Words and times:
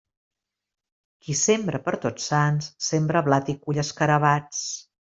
Qui 1.25 1.35
sembra 1.41 1.83
per 1.89 1.95
Tots 2.07 2.31
Sants, 2.33 2.73
sembra 2.89 3.25
blat 3.31 3.55
i 3.55 3.59
cull 3.67 3.83
escarabats. 3.89 4.69